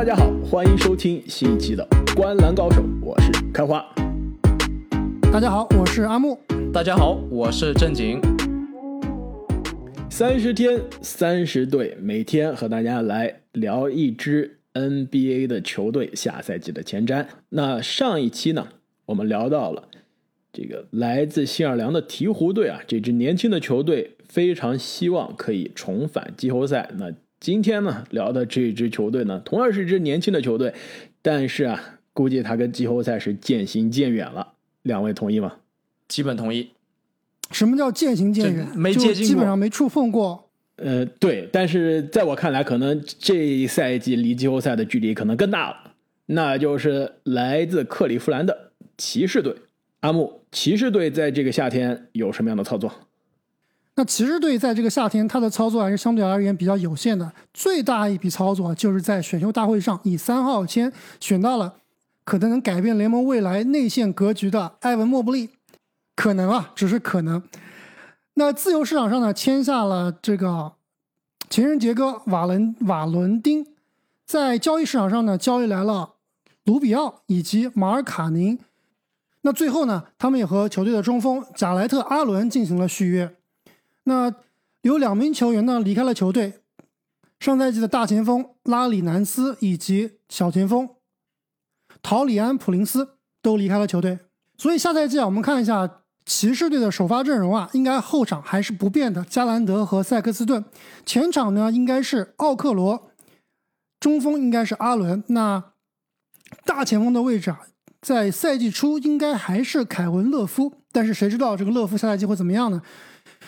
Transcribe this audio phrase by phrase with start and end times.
[0.00, 1.86] 大家好，欢迎收听新一期的
[2.16, 3.84] 《观篮高手》，我是开花。
[5.30, 6.40] 大家好，我是阿木。
[6.72, 8.18] 大家好，我是正经。
[10.08, 17.26] 三十天，三十队，每天和大家来聊一支 NBA 的球队下赛季的前瞻。
[17.50, 18.68] 那上一期呢，
[19.04, 19.86] 我们聊到了
[20.50, 26.88] 这个来自新奥尔良的鹈鹕队啊，这支年轻的球队非常希望可以重返季后赛。
[26.96, 30.74] 那今天呢，聊的这支球队呢，同样是一支年轻的球队，
[31.22, 34.52] 但是啊，估计他跟季后赛是渐行渐远了。
[34.82, 35.56] 两位同意吗？
[36.06, 36.68] 基本同意。
[37.50, 38.68] 什么叫渐行渐远？
[38.76, 40.50] 没接近基本上没触碰过。
[40.76, 45.92] 呃，对，但是在我看来，可能这一赛季离季后赛的距离可能更大了。
[46.26, 49.56] 那就是来自克利夫兰的骑士队。
[50.00, 52.92] 阿木，骑士队在这个夏天有什么样的操作？
[54.00, 57.30] 那骑士队在这个夏天，他的操作还是相对而言比较有限的。
[57.52, 61.74] 最大一笔操作就是在选秀大会上以三号签选到了
[62.24, 65.50] 可能能改变联盟未来内线格局的埃文·莫布利。
[66.16, 67.42] 可能啊，只是可能。
[68.36, 70.72] 那自由市场上呢，签下了这个
[71.50, 73.66] 情人节哥瓦伦瓦伦丁。
[74.24, 76.14] 在交易市场上呢，交易来了
[76.64, 78.58] 卢比奥以及马尔卡宁。
[79.42, 83.36] 那最后呢，他们也和球队的中锋贾莱特阿伦进行了续约。
[84.10, 84.34] 那
[84.82, 86.54] 有两名球员呢离开了球队，
[87.38, 90.88] 上赛季的大前锋拉里南斯以及小前锋
[92.02, 94.18] 陶里安普林斯都离开了球队。
[94.58, 95.98] 所以下赛季啊，我们看一下。
[96.26, 100.64] 骑士队的首发阵容啊，应该后场还是不变的，加兰德和塞克斯顿。
[101.04, 103.10] 前场呢，应该是奥克罗，
[103.98, 105.24] 中锋应该是阿伦。
[105.28, 105.72] 那
[106.64, 107.62] 大前锋的位置啊，
[108.00, 112.82] 在赛季初应该还是凯文勒夫，但是谁知道这个勒夫下赛季会怎么样呢？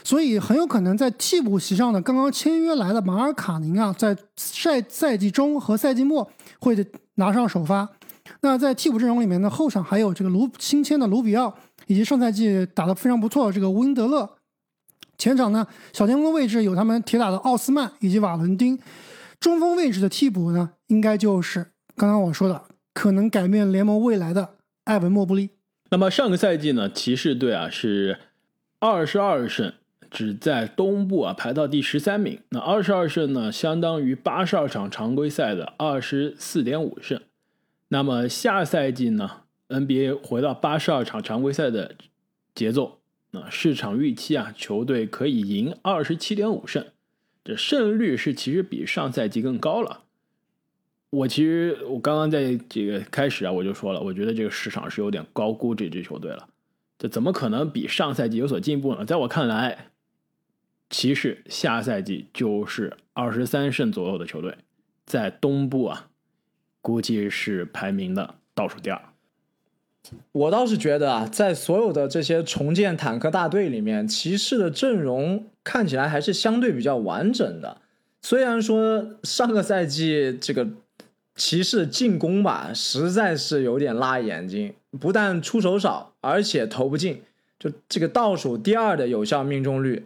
[0.05, 6.77] 所以很有可能在替补席上呢，刚刚签约来的马尔卡宁啊，在赛赛季中和赛季末会
[7.14, 7.89] 拿上首发。
[8.41, 11.55] 那在替补阵容里面呢，后场还有这个卢新签的卢比奥。
[11.89, 14.36] 以及上赛季打得非常不错的这个温德勒，
[15.18, 18.79] 前场呢小前锋位置有他们铁打的奥斯曼以及瓦伦丁，
[19.41, 22.62] 中锋位置的替补呢应该就是刚刚我说的
[22.95, 24.55] 可能改变联盟未来的
[24.85, 25.51] 埃文莫布利。
[25.91, 28.18] 那么上个赛季呢，骑士队啊是
[28.79, 29.74] 二十二胜，
[30.12, 32.39] 只在东部啊排到第十三名。
[32.50, 37.20] 那二十二胜呢，相当于八十二场常规赛的二十四点五胜。
[37.89, 41.95] 那么下赛季呢？NBA 回到八十二场常规赛的
[42.55, 42.98] 节奏，
[43.30, 46.84] 那市场预期啊，球队可以赢二十七点五胜，
[47.42, 50.02] 这胜率是其实比上赛季更高了。
[51.08, 56.48] 我其实我刚刚在这个开始啊，我就说了，我觉得这个市场是有点高估这支球队了。
[56.98, 59.05] 这怎么可能比上赛季有所进步呢？
[59.05, 59.92] 在我看来，
[60.92, 64.58] 骑士下赛季就是二十三胜左右的球队，
[65.07, 66.11] 在东部啊，
[66.83, 69.01] 估计是排名的倒数第二。
[70.33, 77.79] 我倒是觉得啊，在所有的这些重建坦克大队里面，骑士的阵容看起来还是相对比较完整的。
[78.20, 80.69] 虽然说上个赛季这个
[81.35, 87.23] 骑士进攻吧，实在是有点辣眼睛，不但出手少，而且投不进，
[87.59, 90.05] 就这个倒数第二的有效命中率，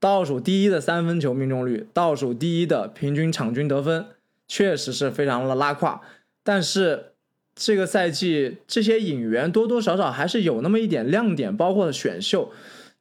[0.00, 4.06] 倒数第一的三分球命中率，倒数第一的平均场均得分，
[4.46, 6.00] 确实是非常的拉胯。
[6.42, 7.12] 但是。
[7.60, 12.52] 这个赛季这些引援多多少少还是有那么一点亮点，包括了选秀，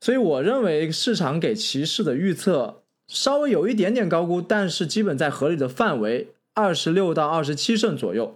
[0.02, 8.36] 所以我认为市场给骑士的预测稍微有一点点高估，但是基本在合理的范围，二十六到二十七胜左右。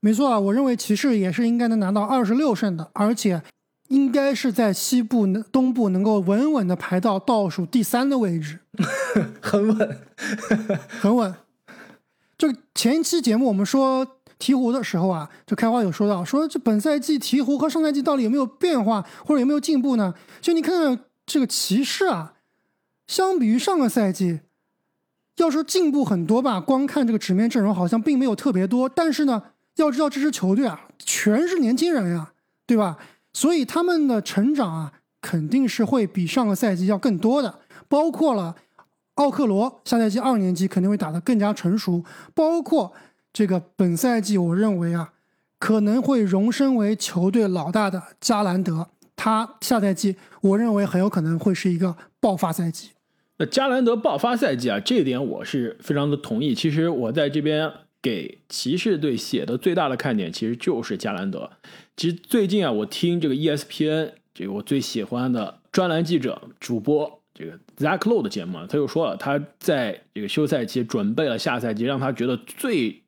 [0.00, 3.40] 没错啊，我认为骑士也是应该能拿到二十六胜的，而且
[3.90, 8.58] 应该是在西部、东部能够稳稳的排到倒数第三的位置，
[9.40, 9.98] 很稳，
[11.00, 11.32] 很稳。
[12.36, 14.16] 就前一期节目我们说。
[14.40, 20.14] 鹈鹕的时候啊，就开花有说到，说这本赛季鹈鹕和上赛季到底有没有变化，或者有没有进步呢？
[20.40, 22.32] 就你看看这个骑士啊，
[23.06, 24.40] 相比于上个赛季，
[25.36, 28.88] 要说进步很多吧，光看这个纸面阵容好像并没有特别多。
[28.88, 29.42] 但是呢，
[29.76, 32.32] 要知道这支球队啊，全是年轻人呀，
[32.66, 32.96] 对吧？
[33.32, 37.60] 所以他们的成长啊，肯定是会比上个赛季要更多的。
[37.88, 38.56] 包括了
[39.14, 42.04] 奥克罗下赛季二年级肯定会打得更加成熟，
[42.34, 42.92] 包括。
[43.32, 45.12] 这个本赛季，我认为啊，
[45.60, 52.90] 可能会荣升为球队老大的加兰德，他下赛季我认为很有可能会是一个爆发赛季。
[53.38, 56.52] 那加兰德爆发赛季啊，这一点我是非常的同意。
[56.56, 57.70] 其实我在这边
[58.02, 61.50] 给骑士队写的最大的看点，其实就是加兰德。
[61.96, 73.02] 其实最近啊，我听这个 ESPN 这个我最喜欢的专栏记者主播这个 Zach Lowe 的节目，他就说了，他在这个休赛期准备了下赛季，让他觉得最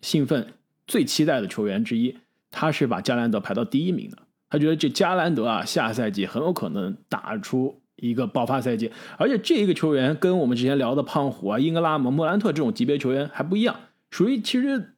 [0.00, 0.54] 兴奋、
[0.86, 2.16] 最期待的球员之一。
[2.50, 8.90] 他是把加兰德排到第一名的，他觉得这加兰德啊，下赛季很有可能打出一个爆发赛季。
[9.18, 13.76] 而且这一个球员跟我们之前聊的胖虎啊、英格拉姆、莫兰特这种级别球员还不一样，
[14.16, 14.94] 属于其实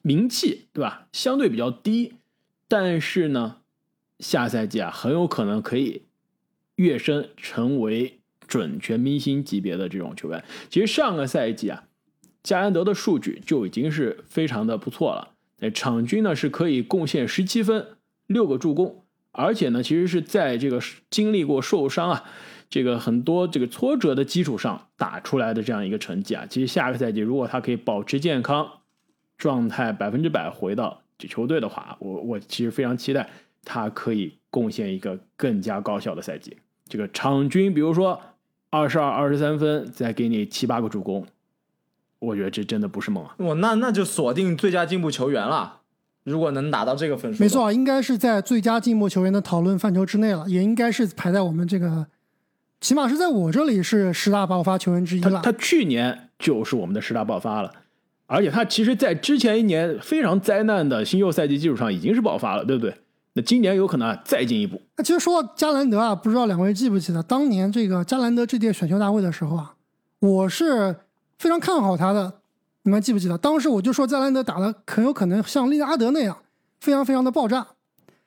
[0.00, 2.14] 名气对吧，相对比较低，
[2.68, 3.56] 但是呢，
[4.18, 6.04] 下赛季啊很有可能可以
[6.76, 10.42] 跃升成为准全明星级别的这种球员。
[10.70, 11.84] 其实上个赛季啊，
[12.42, 15.34] 加兰德的数据就已经是非常的不错了。
[15.74, 20.80] 场均呢是可以贡献十七分、六个助攻，而且呢，其实是在这个
[21.10, 22.24] 经历过受伤啊、
[22.72, 26.46] 这个很多这个挫折的基础上打出来的这样一个成绩啊。
[26.48, 28.66] 其实下个赛季如果他可以保持健康
[29.36, 33.28] 状态百分之百回到这球队的话，我我其实非常期待
[33.62, 36.56] 他可以贡献一个更加高效的赛季。
[36.88, 38.18] 这个场均比如说
[38.70, 41.26] 二十二、二十三分，再给你七八个助攻。
[42.20, 43.34] 我觉得这真的不是梦啊！
[43.36, 45.80] 我那那就锁定最佳进步球员了。
[46.24, 52.06] 如果能拿到这个分数，没错，应该是在最佳进步球员的讨论范畴之内了，也应该是排在我们这个，
[52.82, 55.40] 起码是在我这里是十大爆发球员之一了。
[55.42, 57.72] 他去年就是我们的十大爆发了，
[58.26, 62.94] 而且他其实在之前一年非常灾难的新秀赛季基础上已经是爆发了，对不对？
[63.34, 64.82] 那今年有可能再进一步。
[64.96, 69.74] 那其实说到加兰德啊，不知道两位记不记得当年这个加兰德这届选秀大会的时候啊，
[70.18, 70.96] 我是。
[71.38, 72.34] 非常看好他的，
[72.84, 73.36] 你们记不记得？
[73.36, 76.38] 当时我就说加兰德打的很有可能像利拉德那样，
[76.80, 77.66] 非常非常的爆炸。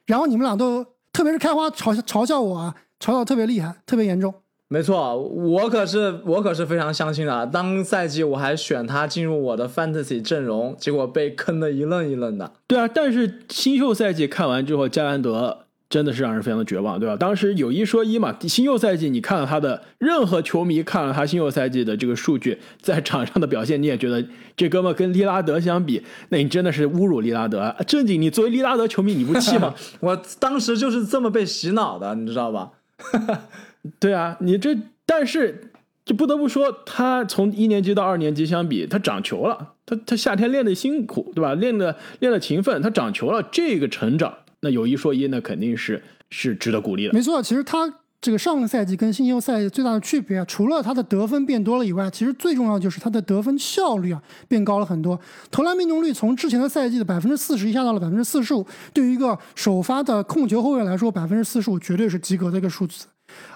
[0.06, 4.36] 然后你们俩都，特别是开花嘲笑嘲笑我啊，嘲笑特别厉害，特别严重。
[4.75, 7.48] 没错，我可是我可是非常相信的。
[7.48, 12.51] 当赛季我还选他进入我的 fantasy 阵容，结果被坑的一愣一愣的。
[12.68, 15.60] 对啊，但是新秀赛季看完之后，加兰德。
[15.88, 17.16] 真的是让人非常的绝望，对吧？
[17.16, 24.25] 当时有一说一嘛，新秀赛季你看了他的任何球迷看了他新秀赛季的这个数据，在场上的表现，你也觉得
[24.57, 27.74] 这哥们跟利拉德相比，那你真的是侮辱利拉德。
[27.88, 29.75] 正经，你作为利拉德球迷，你不气吗？
[30.01, 32.72] 我当时就是这么被洗脑的，你知道吧？
[34.00, 35.72] 对啊，你这但是
[36.04, 41.54] 就不得不说，他从一年级到二年级相比，他长球了，他他夏天练的辛苦，对吧？
[41.56, 44.34] 练的练的勤奋，他长球了，这个成长。
[44.62, 47.14] 那有一说一，那肯定是是值得鼓励的。
[47.14, 47.92] 没错，其实他
[48.22, 55.20] 这个上个赛季跟新秀赛季最大的区别，除了他的得分变多了以外，其实最重要就是他的得分效率啊变高了很多。
[55.52, 63.06] 投篮命中率从之前的赛季的百分之四十下到了百分之四十五，对于一个首发的控球后卫来说，百分之四十五绝对是及格的一个数字。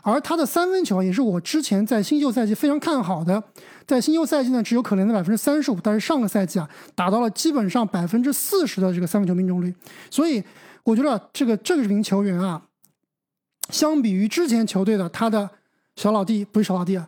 [0.02, 3.44] 而他的三分球也是我之前在新秀赛季非常看好的，
[3.86, 9.74] 在新秀赛季呢只有可怜的百分之三十五，但是上个赛季啊达到了基本上百分之四十的这个三分球命中率，
[10.10, 10.44] 所以。
[10.86, 12.64] 我觉得这个这个名球员啊，
[13.70, 15.48] 相比于之前球队的他的
[15.98, 17.08] 小老弟不是小老弟啊，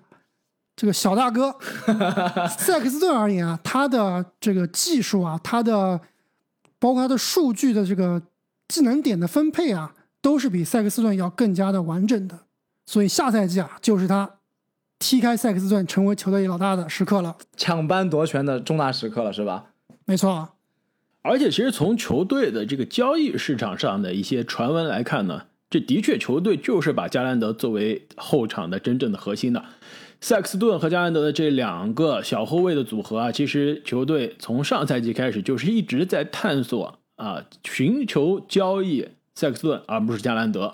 [0.76, 1.56] 这个小大哥
[2.60, 6.00] 塞克斯顿而言啊，他的这个技术啊，他的
[6.78, 8.22] 包括他的数据的这个
[8.68, 12.38] 技能点的分配啊，都是比塞克斯顿要更加的完整的。
[12.86, 14.30] 所以下赛季啊，就是他
[15.00, 19.68] 踢开塞克斯顿成为球队老大的时刻了，抢班夺权的重大时刻了，是吧？
[20.06, 20.50] 没错。
[21.24, 29.64] 而且，其实从球队的这个交易市场上的一些传闻来看呢，这的确球队就是把加兰德作为后场的真正的核心的。
[30.20, 40.74] 塞克斯顿和加兰德的这两个小后卫的组合啊，其实球队从上赛季开始就是一直在探索啊，寻求交易塞克斯顿，而不是加兰德。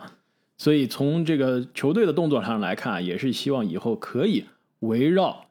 [0.58, 4.46] 所以从这个球队的动作上来看啊，也是希望以后可以
[4.80, 5.46] 围绕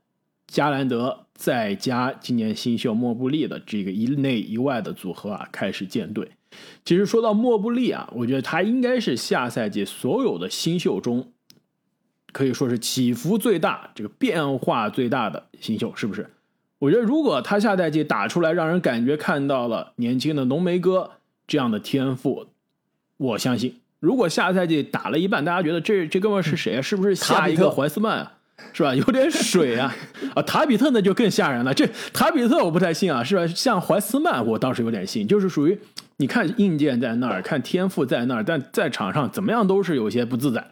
[0.46, 1.22] 加兰德。
[1.38, 6.30] 再加今年新秀莫布利的这个一内一外的组合啊，开始建队。
[6.82, 11.30] 其实说到莫布利啊，我觉得他应该是下赛季所有的新秀中，
[12.32, 16.30] 可以说是起伏最大、这个变化最大的新秀，是不是？
[16.78, 21.10] 我觉得如果他下赛季打出来，让人感觉看到了年轻的浓眉哥
[21.46, 22.46] 这样的天赋，
[23.18, 23.74] 我相信，
[24.06, 26.80] 如果下赛季打了一半，大家觉得这这哥们是谁啊？
[26.80, 28.32] 是不是下一个怀斯曼啊？
[28.72, 28.94] 是吧？
[28.94, 29.92] 有点水啊！
[30.32, 31.74] 啊，塔比特那就更吓人了。
[31.74, 33.44] 这塔比特我不太信啊，是吧？
[33.48, 35.76] 像怀斯曼，我倒是有点信，就是属于
[36.18, 40.64] 你看硬件在那儿，看天赋在那儿，但在场上怎么样都是有些不自在。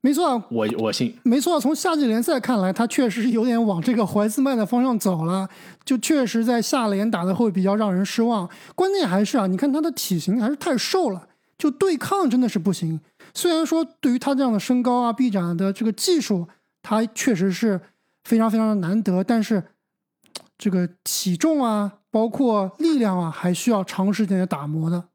[0.00, 1.16] 没错，我我信。
[1.22, 5.48] 没错，从夏季联赛看来，他确实是有点往这个怀斯曼的方向走了，
[5.84, 8.48] 就确实在下联打的会比较让人失望。
[8.74, 13.00] 关键还是啊，你看他的体型还是太瘦了，就对抗真的是不行。
[13.34, 16.46] 虽然说对于他这样的身高啊、臂展的这个技术。
[16.88, 17.80] 他确实是
[18.22, 19.60] 非常非常的难得，但是
[20.56, 25.08] 这个体重啊，包括力量啊，还需要长时间的打磨的。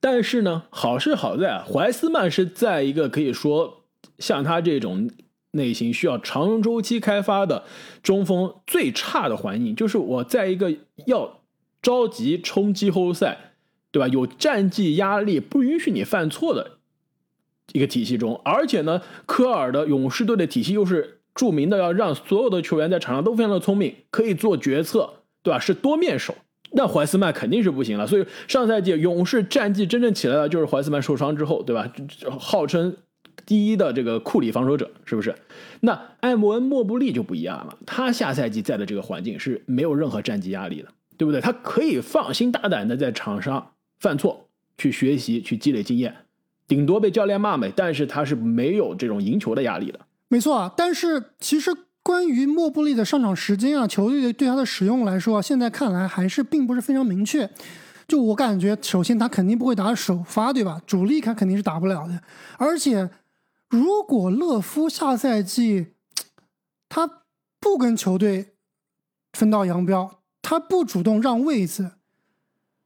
[0.00, 3.82] 但是呢，好是好在怀斯曼是在一个可以说
[4.18, 5.10] 像他这种
[5.50, 7.64] 类型需要长周期开发的
[8.02, 10.74] 中锋最差的环境，就是我在一个
[11.04, 11.40] 要
[11.82, 13.53] 着急冲季后赛，
[13.94, 14.08] 对吧？
[14.08, 16.78] 有战绩压力，不允许你犯错的
[17.72, 25.60] 一个体系中，而且呢，科尔的勇士队的体系又是著名的要让所有的球员在场上都非常的聪明，可以做决策，对吧？
[25.60, 26.34] 是多面手。
[26.72, 31.88] 那怀斯曼肯定是不行了，所以上赛季勇士战绩真正起来了，就是怀斯曼受伤之后，对吧？
[32.40, 32.96] 号称
[33.46, 35.32] 第一的这个库里防守者，是不是？
[35.78, 41.40] 那艾莫恩·莫布利就不一样了，他下赛季在的这个环境是没有任何战绩压力的，对不对？
[41.40, 44.48] 他可以放心大胆的在场上犯错，
[44.78, 46.14] 去学习，去积累经验，
[46.66, 50.00] 顶多被教练骂没，但是他是没有这种赢球的压力的。
[50.28, 51.70] 没错啊，但是其实。
[52.06, 57.48] 关于莫布利的上场时间啊，球队对他的使用来说，现在看来还是并不是非常明确。
[58.06, 60.82] 就我感觉，首先他肯定不会打首发，对吧？
[60.86, 62.20] 主力他肯定是打不了的。
[62.58, 63.08] 而且，
[63.70, 65.94] 如果勒夫下赛季
[66.90, 67.08] 他
[67.58, 68.52] 不跟球队
[69.32, 71.92] 分道扬镳，他不主动让位子。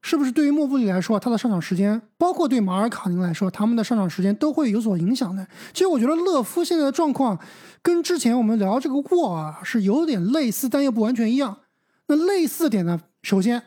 [0.01, 5.47] 是不是对于莫布里来说，他的上场时间，包括对马尔卡宁来说，他们的上场时间都会有所影响呢？
[5.73, 7.39] 其实我觉得勒夫现在的状况
[7.83, 11.59] 跟之前我们聊这个沃啊是有点类似，但又不完全一样。
[12.07, 13.01] 那类似点呢？
[13.23, 13.65] 首先，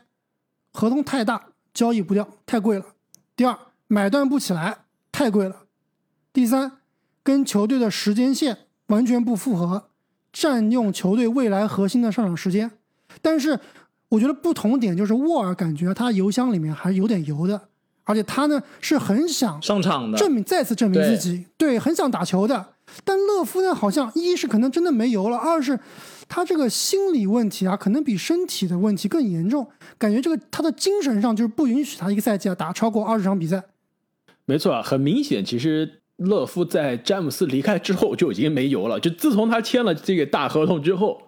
[0.72, 2.84] 合同太大，交易不掉，太贵了；
[3.36, 4.78] 第二，买断不起来，
[5.12, 5.66] 太贵了；
[6.32, 6.78] 第三，
[7.22, 9.90] 跟球队的时间线完全不符合，
[10.32, 12.70] 占用球队未来核心的上场时间。
[13.20, 13.60] 但是。
[14.12, 17.58] 我觉得不同点就是沃尔感觉他油箱里面还是有点油的，
[18.04, 22.74] 而且他呢是很想上场的，证明再次证明自己，对，很想打球的。
[23.04, 25.80] 但勒夫呢，好像一是可能真的没油了，二是
[26.28, 29.66] 他这个心理问题啊，可能比身体的问题更严重。
[29.96, 33.62] 感觉这个他的精神上就是不允许他一个赛季啊打超过二十场比赛。
[34.44, 41.22] 没错啊，很明显，其实勒夫在詹姆斯离开之后就已经没油了，就自从他签了这个大合同之后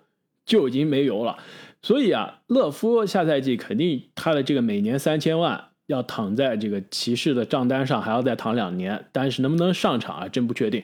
[0.44, 1.38] 就已经没油了。
[1.84, 9.04] 所以啊，勒夫下赛季肯定他的这个每年三千万要躺在这个骑士的账单上，还要再躺两年。
[9.12, 10.82] 但是能不能上场啊，真不确定。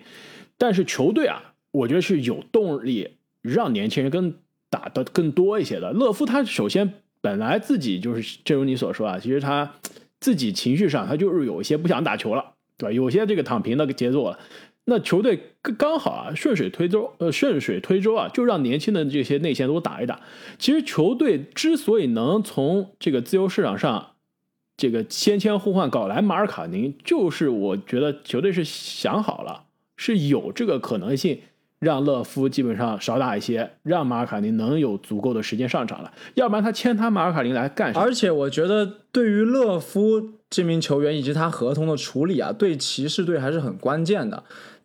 [0.58, 4.34] 但是球队啊，我觉得是有动力让年轻人更
[4.68, 5.90] 打的更多一些的。
[5.94, 6.92] 勒夫他首先
[7.22, 9.72] 本来自己就是，正如你所说啊，其实他
[10.20, 12.44] 自己情绪上他就是有一些不想打球了，
[12.76, 12.92] 对吧？
[12.92, 14.38] 有些这个躺平的节奏了。
[14.86, 20.20] 那球队刚好啊，顺水推舟，呃，顺水推舟啊，就让年轻的这些内线都打一打。
[20.58, 24.12] 其实球队之所以能从这个自由市场上，
[24.76, 31.40] 这个先签互换搞来马尔卡宁，就是我觉得球队是想好了，是有这个可能性。
[31.80, 36.12] 让勒夫基本上少打一些，让马尔卡宁能有足够的时间上场了。
[36.34, 38.04] 要不然他签他马尔卡宁来干什么？
[38.04, 44.44] 而且我觉得对于勒夫这名球员以及他合同的处理啊，对骑士队还是很关键的。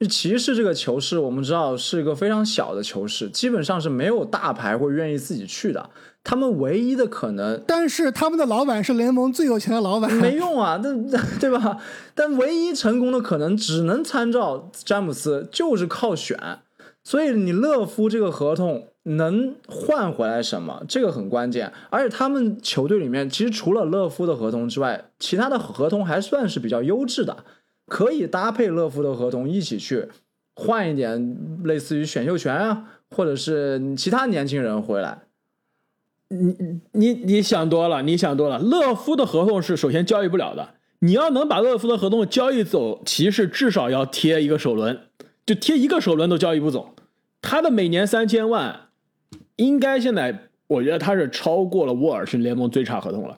[0.10, 5.90] 骑士这个球市，我们知道是一个非常小的球市，基本上是没有大牌会愿意自己去的。
[6.24, 10.94] 他们唯一的可能，但是他们的老板是联盟最有钱的老板，没用啊，那
[11.40, 11.78] 对吧？
[12.16, 16.38] 但唯一成功的可能只能参照詹姆斯，就是靠选。
[17.06, 20.84] 所以你勒夫这个合同能换回来什么？
[20.90, 21.72] 这个很关键。
[21.92, 27.46] 而且他们球队里面其实除了勒夫的合同之外，其他的合同还算是比较优质的，
[27.86, 30.08] 可以搭配勒夫的合同一起去
[30.56, 35.22] 换一点类似于选秀权啊，或者是其他年轻人回来。
[36.30, 38.58] 你你你想多了，你想多了。
[38.58, 40.70] 勒夫的合同是首先交易不了的，
[41.02, 45.02] 你要能把勒夫的合同交易走，骑士至少要贴一个首轮，
[45.46, 46.95] 就贴一个首轮都交易不走。
[47.46, 48.75] 他的每年三千万，
[49.58, 53.38] 应该现在我觉得他是超过了沃尔是联盟最差合同了。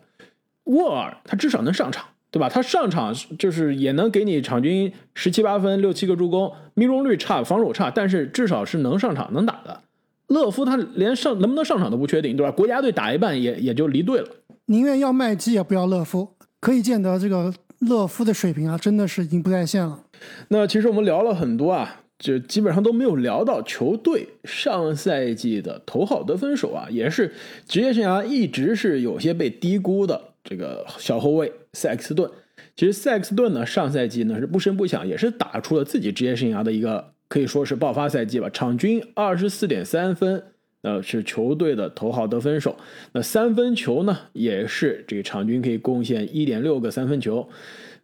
[0.64, 2.48] 沃尔他至少能上场，对吧？
[2.48, 9.82] 他上场就是也能给你场均十七八分、六七个助攻，命中率差，防守差，但是至少是能上场、能打的。
[10.28, 12.52] 勒夫他连上能不能上场都不确定，对吧？
[12.52, 14.30] 国家队打一半也也就离队了。
[14.68, 16.30] 宁愿要麦基也不要勒夫，
[16.62, 20.00] 可以见得这个勒夫的水平啊，真的是已经不在线了。
[20.48, 22.02] 那其实我们聊了很多啊。
[22.20, 27.32] 就基本上都没有聊到球队上赛季的头号得分手啊，也是
[27.68, 32.28] 职业生涯一直是有些被低估的这个小后卫塞克斯顿。
[32.76, 40.44] 其实塞克斯顿呢，上赛季呢是不声不响，也是打出了自己职业生涯的一个可以说是爆发赛季吧，场均二十四点三分，
[40.82, 42.76] 呃是球队的头号得分手。
[43.12, 47.48] 那三分球呢，也是这个场均可以贡献一点六个三分球。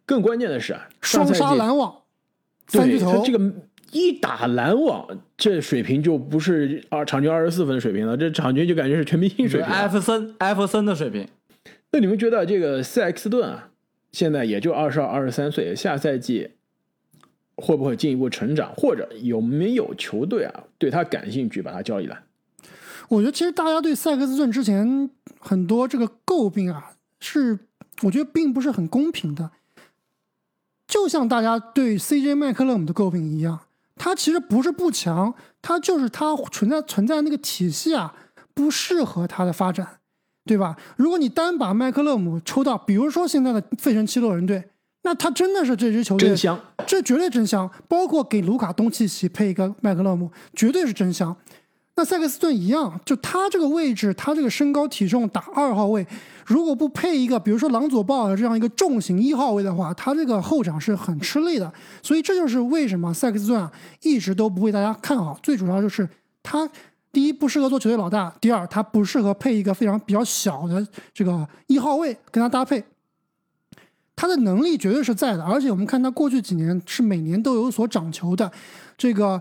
[0.06, 2.02] 更关键的是啊，双杀篮网，
[2.68, 3.52] 三巨头这个。
[3.94, 11.26] 一打篮网，这水平就不是二场均二十四分的水平了，这场均就感觉是全明星水平，艾弗森艾弗森的水平。
[11.92, 13.70] 那你们觉得这个塞克斯顿啊，
[14.10, 16.50] 现在也就二十二、二十三岁，下赛季
[17.54, 22.20] 会不会进一步成长，或者有没有球队啊对他感兴趣，把他交易来？
[23.08, 25.08] 我觉得其实大家对塞克斯顿之前
[25.38, 27.58] 很多这个诟诟病啊，是
[28.02, 29.50] 我觉得并不是很公平的。
[30.86, 33.60] 就像大家对 CJ 麦克勒姆的诟病一样，
[33.96, 35.32] 他其实不是不强，
[35.62, 38.14] 他就是他存在存在那个体系啊，
[38.52, 39.98] 不适合他的发展，
[40.44, 40.76] 对吧？
[40.96, 44.70] 如果你单把麦克勒姆抽到，比如说现在的费城七六人队，
[45.02, 47.70] 那他真的是这支球队真香，这绝对真香。
[47.86, 51.36] 包括给卢卡东契奇配一个麦克勒姆，绝对是真香。
[51.96, 56.04] 那塞克斯顿一样，就他这个位置，他这个身高体重打二号位，
[56.44, 61.72] 如果不配一个，比如说朗佐鲍尔这样一个重型一号位的话，他这个后场是很吃力的。
[62.02, 63.70] 所以这就是为什么塞克斯顿啊
[64.02, 65.38] 一直都不被大家看好。
[65.40, 66.08] 最主要就是
[66.42, 66.68] 他
[67.12, 72.82] 第一不适合做球队老大，第二他不适合配一个非常比较小的这个一号位跟他搭配。
[74.16, 78.50] 他的能力绝对是在的，而且我们看他过去几年是每年都有所涨球的，
[78.98, 79.40] 这个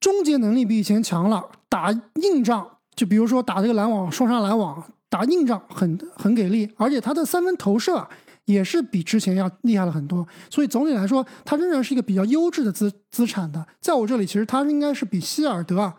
[0.00, 1.44] 终结能力比以前强了。
[1.74, 8.08] 打硬仗，就比如说打这个篮网双杀篮网，打硬仗很很给力，而且他的三分投射
[8.44, 10.24] 也是比之前要厉害了很多。
[10.48, 13.66] 所以总体来说，他仍然是一个比较优质的资资产的。
[13.80, 15.96] 在我这里，其实他应该是比希尔德啊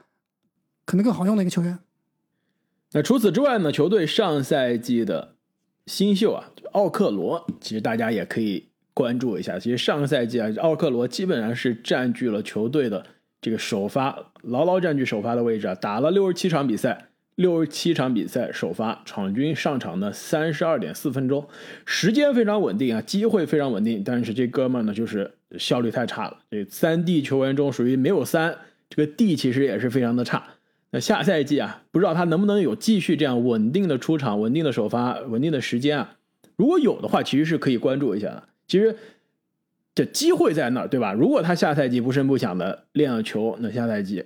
[0.86, 1.78] 可能更好用的一个球员。
[2.94, 3.70] 那除此之外呢？
[3.70, 5.36] 球队上赛季的
[5.88, 9.60] 新秀啊，奥克罗，其实大家也可以关注一下。
[9.60, 13.06] 其实上个赛季啊，奥克罗基本上是占据了球队的。
[13.46, 21.48] 这个首发牢牢占据首发的位置啊，打了六十七场比赛，六十七场比赛首发，场均上场呢三十二点四分钟，
[21.86, 26.40] 时间非常稳定啊，机会非常稳定，但是这哥们呢就是效率太差了。
[26.50, 28.58] 这三 D 球员中属于没有三，
[28.90, 30.44] 这个 D 其实也是非常的差。
[30.90, 36.16] 那下赛季啊，不知道他能不能有继续这样稳定的出场、稳定的首发、稳定的时间啊？
[36.56, 38.44] 如果有的话，其实是可以关注一下的。
[38.68, 38.96] 其实。
[39.96, 41.14] 这机会在那儿，对吧？
[41.14, 44.26] 如果他下赛季不声不响的练了球，那下赛季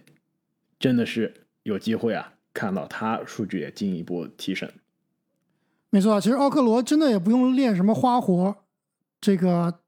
[0.79, 4.67] 真的是有机会啊，看到他数据也进一步提升。
[5.91, 8.55] 没错，其实奥克罗真的也不用练什么花活，
[9.21, 9.79] 这个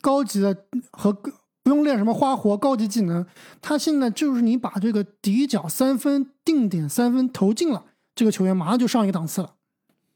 [0.00, 3.24] 高级的和不用练什么花活高级技能，
[3.62, 7.84] 他现在就是你把这个底角三分定点三分投进了，
[8.16, 9.54] 这个球员马上就上一个档次了。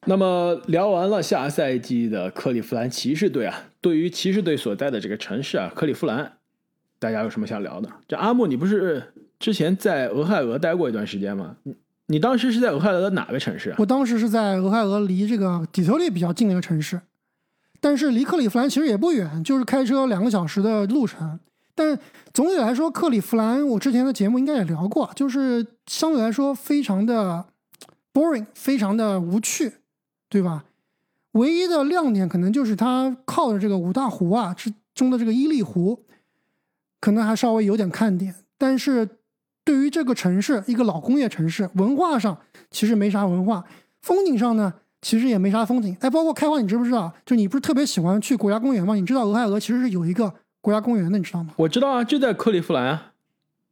[0.07, 6.33] 那么聊完了下赛季的克利夫兰骑士队啊，对于骑士队所在的这个城市啊，克利夫兰，
[6.99, 7.88] 大家有什么想聊的？
[8.07, 11.57] 这阿木，你不是之前在俄亥俄待过一段时间吗？
[11.62, 11.75] 你
[12.07, 13.75] 你当时是在俄亥俄的哪个城市？
[13.79, 17.01] 我当时是在俄亥俄离这个底特律比较近的一个城市，
[17.81, 21.40] 但是离克利夫兰其实也不远，就是开车两个小时的路程。
[21.75, 21.99] 但
[22.33, 27.45] 总体来说，克利夫兰我之前的节目应该也聊过，就是相对来说非常的
[28.12, 29.73] boring，非常的无趣。
[30.35, 30.64] 对吧？
[31.31, 36.05] 唯一的亮点可能就是它靠着这个五大湖啊之中的这个伊利湖，
[36.99, 38.35] 可能还稍微有点看点。
[38.59, 39.09] 但是
[39.62, 42.37] 对于这个城市，一个老工业城市，文化上
[42.68, 43.62] 其实没啥文化，
[44.03, 45.97] 风景上呢其实也没啥风景。
[46.01, 47.14] 哎，包括开花，你知不知道？
[47.25, 48.97] 就你不是特别喜欢去国家公园吗？
[48.97, 51.55] 你知道俄亥俄其实是有一个国家公园的，你知道吗？
[51.59, 53.12] 我知道啊，就在克利夫兰啊，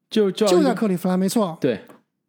[0.08, 1.58] 就就就在克利夫兰，没错。
[1.60, 1.84] 对，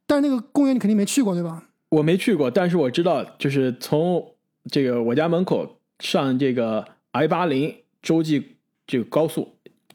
[0.07, 1.63] 但是那个公园你肯定没去过，对吧？
[1.93, 4.33] 我没去过，但是我知道，就是从
[4.71, 9.49] 这个我家门口上这个 I 八零洲际这个高速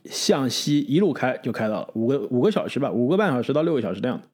[0.05, 4.29] 向西一路开就开到了五个五个小时吧，五个半小时到六个小时的样子。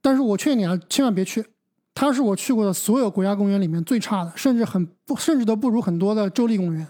[0.00, 1.44] 但是我劝你啊，千万别去，
[1.92, 6.86] 它是我去过的所有国家公园里面最差的，甚至很不，甚至都不如很多的州立公园。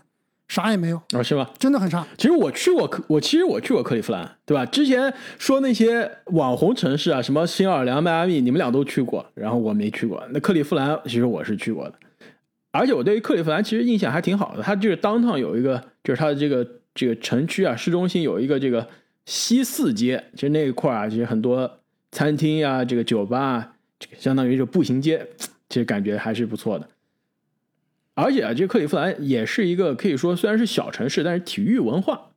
[0.52, 1.22] 啥也没有啊？
[1.22, 1.48] 是吗？
[1.58, 2.06] 真的很差。
[2.18, 4.66] 其实我去过克，我其实我去过克利夫兰，对吧？
[4.66, 10.22] 之前说那些网红城市啊，什么新奥尔良、迈阿密，你们俩都去过，然后我没去过。
[10.28, 11.94] 那克利夫兰其实我是去过的，
[12.70, 14.62] 而且我对于克利夫兰其实印象还挺好的。
[14.62, 18.86] 它就是当趟有一个，就是它的这个这个城区啊，市中心有一个这个
[19.24, 21.78] 西四街，其实那一块啊，其实很多
[22.10, 25.26] 餐厅啊、这个酒吧啊，这个相当于是步行街，
[25.70, 26.86] 其实感觉还是不错的。
[28.22, 32.30] 而且啊，这克利夫兰也是一个可以说虽然是小城市，但是体育文化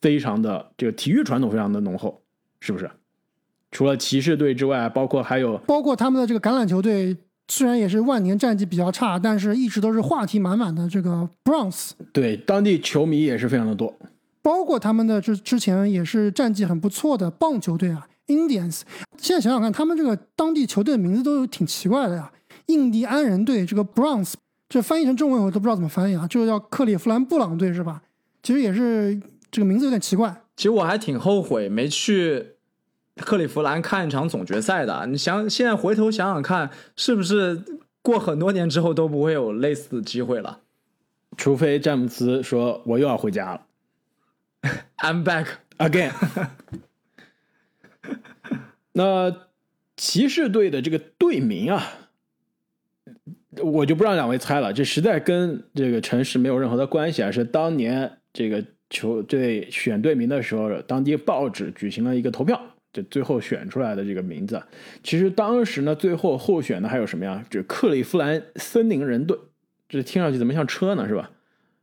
[0.00, 2.20] 非常的这个体育传统非常的浓厚，
[2.60, 2.90] 是不是？
[3.70, 7.16] 除了骑士队之外，包括还有包括他们的这个橄榄球队，
[7.48, 10.88] 虽然也是万年战绩比较差，但是一直都是话题满满的。
[10.88, 13.94] 这个 Bronx 对当地球迷也是非常的多，
[14.42, 18.82] 包括他们的之之前也是战绩很不错的棒球队啊，Indians。
[19.16, 22.32] 现在想想看，他们这个当地球队的名字都挺奇怪的呀，
[22.66, 24.34] 印第安人队这个 Bronx。
[24.68, 28.02] 这翻译成中文我都不知道怎么翻译啊，就叫克利夫兰布朗队是吧？
[28.42, 30.42] 其实也是这个名字有点奇怪。
[30.56, 32.54] 其实我还挺后悔没去
[33.16, 35.06] 克利夫兰看一场总决赛的。
[35.06, 37.64] 你想，现在回头想想看，是不是
[38.02, 40.60] 过很多年之后都不会有类似的机会了？
[41.36, 43.66] 除非詹姆斯说我又要回家了，
[44.98, 45.46] I'm back
[45.78, 46.12] again。
[48.92, 49.46] 那
[49.96, 51.82] 骑士队的这个队名啊。
[53.62, 62.60] 我就不让两位猜了，这实在跟这个城市没有任何的关系啊，是当年这个球队选队名的时候，当地报纸举行了一个投票，
[62.92, 64.62] 就最后选出来的这个名字。
[65.02, 67.44] 其实当时呢，最后候选的还有什么呀？
[67.48, 69.38] 这克利夫兰森林人队，
[69.88, 71.08] 这听上去怎么像车呢？
[71.08, 71.30] 是吧？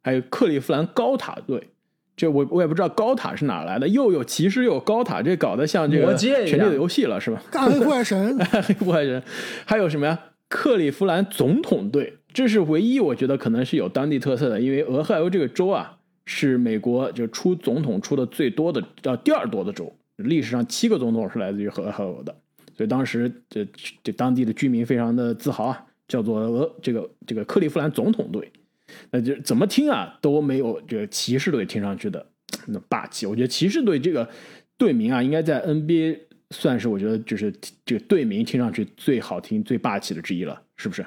[0.03, 1.69] 还有克利夫兰高塔队，
[2.15, 7.41] 这我我也不知道高塔是哪来的，又有骑士又有高塔，这搞得像这个权力的游戏了，是吧？
[7.51, 9.23] 大黑破坏神， 黑破坏人，
[9.65, 10.19] 还有什么呀？
[10.47, 22.35] 克利夫兰总统队，这是唯一我觉得可能是有当地特色的，因为俄亥俄这个州啊是美国就出总统出的最多的，呃第二多的州，历史上七个总统是来自于俄亥俄的，
[22.77, 23.67] 所以当时这
[24.03, 28.51] 这当地的居民非常的自豪啊，叫做俄这个这个克利夫兰总统队，
[29.11, 32.25] 那就怎么听啊都没有这个骑士队听上去的
[32.67, 34.29] 那霸气，我觉得骑士队这个
[34.77, 36.19] 队名啊应该在 NBA。
[36.57, 37.53] 算是我觉得就是
[37.85, 41.05] 这个队名听上去最好听、最霸气的之一了，是不是？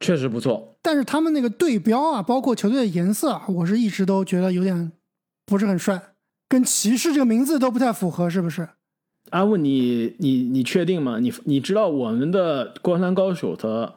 [0.00, 0.74] 确实不错。
[0.80, 4.90] 但是他们那个队标啊，包括球队的颜色啊，我是一直都觉得有点
[5.44, 6.00] 不是很帅，
[6.48, 8.66] 跟骑士这个名字都不太符合，是不是？
[9.28, 11.18] 阿问你，你你确定吗？
[11.20, 13.96] 你你知道我们的《灌篮高手》的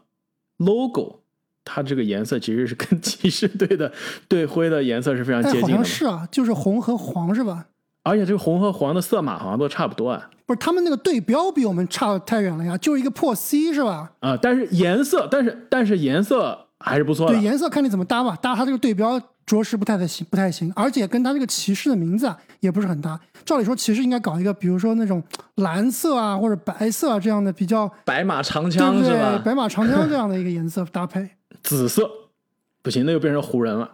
[0.57, 1.21] logo，
[1.63, 3.91] 它这个颜色其实是跟 骑士队的
[4.27, 5.67] 队徽的颜色是非常接近的。
[5.67, 7.67] 好像是啊，就是红和黄是吧？
[8.03, 10.29] 而且这个红和黄的色码好像都差不多啊。
[10.45, 14.11] 不是，他们那个对标比我们差太远了呀，就是一个破 C 是吧？
[14.19, 17.33] 啊，但是颜色，但是但是颜色还是不错的。
[17.33, 23.17] 对，颜色看你怎么搭吧，搭它这个对标着实不太的行，不太行，而且跟它这个骑士的名字啊也不是很搭。
[23.45, 25.23] 照理说，骑士应该搞一个，比如说那种
[25.55, 29.13] 蓝色啊或者白色啊这样的比较白马长对枪是？
[29.13, 29.41] 吧？
[29.43, 31.29] 白马长枪这样的一个颜色搭配。
[31.61, 32.09] 紫色，
[32.81, 33.89] 不行，那又变成湖人了。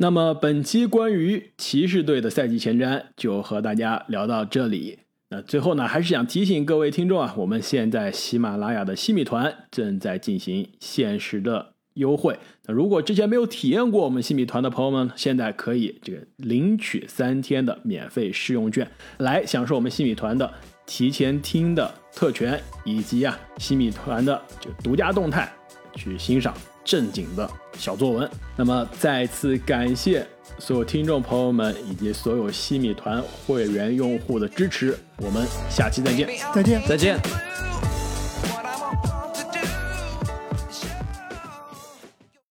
[0.00, 5.00] 那么本期关于骑士队的赛季前瞻就和大家聊到这里。
[5.30, 12.38] 那最后呢，还是想提醒各位听众啊，我们现在喜马拉雅的西米团正在进行限时的优惠。
[12.66, 20.48] 那如果之前没有体验过我们西米团的朋友们，现在可以这个领取三天的免费试用券，来享受我们西米团的
[20.86, 25.52] 提前听的特权，以及啊西米团的这个独家动态，
[25.96, 26.54] 去欣赏
[26.88, 28.30] 正经的小作文。
[28.56, 30.26] 那么再次感谢
[30.58, 36.26] 所有听众朋友们以及所有西米团会员用户的支持，我们下期再见。
[36.54, 36.82] 再见。
[36.88, 37.87] 再见。